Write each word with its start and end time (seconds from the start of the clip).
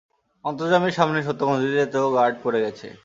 অন্তর্যামীর 0.45 0.97
সামনে 0.97 1.19
সত্যগ্রন্থিতে 1.27 1.85
তো 1.93 1.99
গাঁঠ 2.15 2.33
পড়ে 2.43 2.59
গেছে। 2.65 2.87